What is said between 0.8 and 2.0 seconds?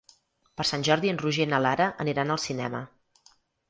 Jordi en Roger i na Lara